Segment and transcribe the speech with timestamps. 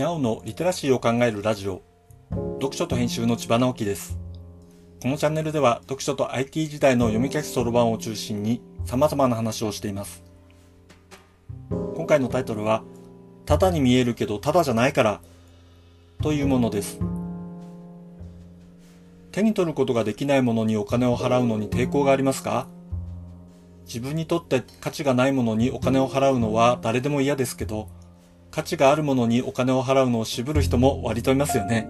[0.00, 1.82] にゃおのリテラシーを考えるラジオ。
[2.58, 4.18] 読書と編集の千葉直樹です。
[5.02, 10.24] このチャンネルでは読書と IT 時代の読み書きそろばんを中心に様々な話をしています。
[11.68, 12.82] 今回のタイトルは
[13.44, 15.20] ただに見えるけどただじゃないから
[16.22, 16.98] というものです。
[19.32, 22.68] 手に取ることができないものにお金を払うのに抵抗がありますか？
[23.84, 27.90] 自分にとって価値がないものにお金を払うのは誰でも嫌ですけど
[28.50, 31.88] 価値があるものにお金を払うのを渋る人も割といますよね。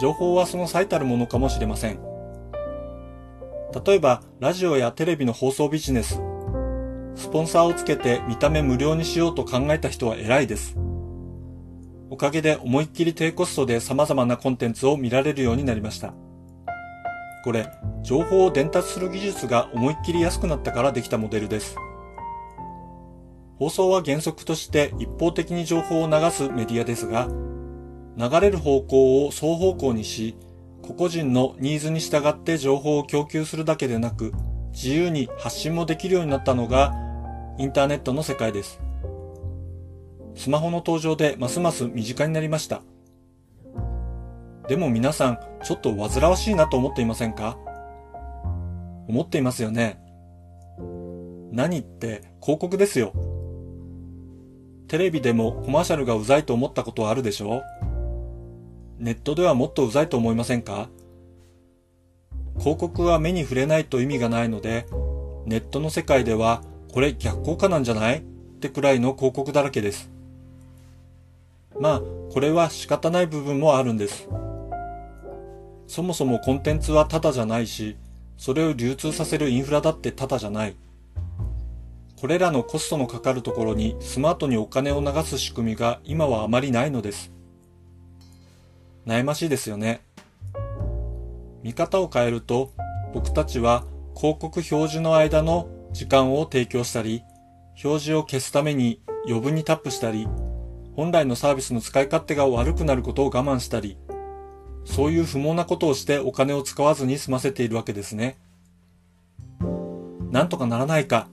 [0.00, 2.00] 情報はその最たるものかもしれません。
[3.86, 6.20] 例えば、ラジオやテレビの放送ビジネス。
[7.14, 10.76] スポンサーをつけて見た目無料にしようと考えた人は偉いです。
[12.10, 16.14] おかげで思いっきり低コストで様々なコンテンツを見られるようになりました。
[17.44, 17.68] これ、
[18.02, 21.76] 情報を伝達する技術が思いっきり安くなったからできたモデルです。
[23.62, 27.28] 放送は原則として一方的に情報を流すメディアですが、
[28.16, 30.36] 流れる方向を双方向にし、
[30.82, 34.32] 個々人のニーズに従って情報を供給するだけでなく、
[34.72, 36.92] 自由に発信もできるようになったのが、
[37.56, 38.80] インターネットの世界です。
[40.34, 42.82] スマホの登場でますます身近になりました。
[44.66, 47.56] でも皆さん、ちょっと煩わしいなと思っていませんか？
[49.06, 50.02] 思っていますよね。
[51.52, 53.12] 何って広告ですよ。
[54.92, 57.62] テレビでもコマーシャルがうざいと思ったことはあるでしょ
[59.00, 59.02] う？
[59.02, 60.90] ネットではもっとうざいと思いませんか？
[62.58, 64.84] 広告は目に触れないと意味がないので、
[65.46, 66.62] ネットの世界では
[66.92, 68.18] これ逆効果なんじゃない？
[68.18, 68.20] っ
[68.60, 70.10] てくらいの広告だらけです。
[71.80, 74.28] まあ、これは仕方ない部分もあるんです。
[75.86, 77.96] そもそもコンテンツはタダじゃないし、
[78.36, 80.76] それを流通させるインフラだってタダじゃない。
[82.22, 87.32] これらのコストのかかるところにスマートにお金を流す仕組みが今はあまりないのです。
[89.04, 90.02] 悩ましいですよね。
[91.64, 92.70] 見方を変えると、
[93.12, 97.24] 僕たちは広告表示の間の時間を提供したり、
[97.82, 100.28] 表示を消すために余分にタップしたり、
[100.94, 103.98] 本来のサービスの使い勝手が悪くなることを我慢したり、
[104.84, 108.38] そういう不毛なことをしてお金を使わずに済ませているわけですね。
[110.30, 111.26] なんとかならないか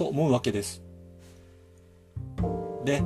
[0.00, 0.82] と思うわけです。
[2.86, 3.02] で、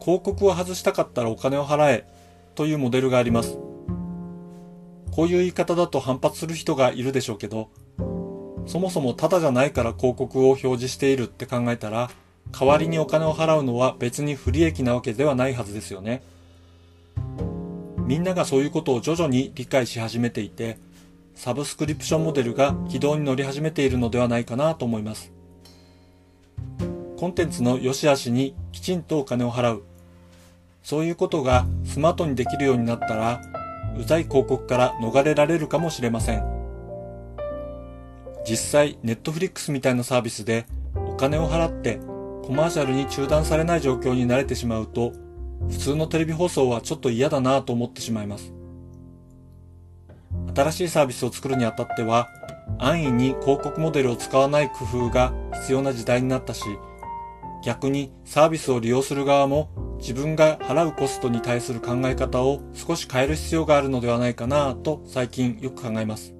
[0.00, 2.08] 広告を外したかったらお金を払え
[2.56, 3.56] というモデルがあります。
[5.12, 7.68] こういう言い方だと反発する人がいるでしょうけど、
[8.66, 12.10] そもそもタダじゃないから広告を表示しているって考えたら、
[12.50, 16.22] 代わりにお金を払うのは別に不利益なわけではないはずですよね。
[18.06, 20.78] みんながそういうことを徐々に理解し始めていて、
[21.36, 25.37] サブスクリプションモデルが軌道に乗り始めているのではないかなと思います。
[27.18, 29.82] コンテンツの良し悪しにきちんとお金を払う。
[30.84, 33.40] そういうことがスマートにできるようになったら、
[33.98, 36.44] うざい広告から逃れられるかもしれません。
[38.46, 41.98] 実際、ネットフリックスみたいなサービスでお金を払って
[42.44, 45.12] コマーシャルに中断されない状況に慣れてしまうと、
[45.68, 48.52] 普通のテレビ放送はちょっと嫌だなぁと思ってしまいます。
[50.54, 52.28] 新しいサービスを作るにあたっては、
[52.78, 56.62] 安易に広告モデルを使わない工夫が必要な時代になったし、
[57.64, 66.34] 逆にサービスを利用する側も自分が払うコストに対する考え方を少し変える必要があるのではないかなと最近よく考えます。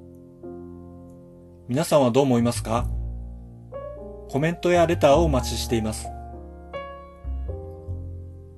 [1.68, 2.86] 皆さんはどう思いますか？
[4.30, 6.08] コメントやレターをお待ちしています。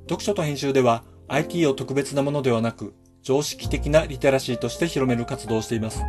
[0.03, 6.03] 読書と編集では IT を特別なものではなく常識的なリテラシーとして広める活動をしています。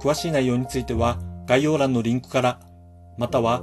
[0.00, 2.60] 詳しい内容については概要欄のリンクから
[3.16, 3.62] または